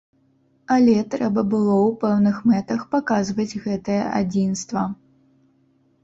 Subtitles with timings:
[0.75, 4.87] Але трэба было ў пэўных мэтах паказваць гэтае адзінства.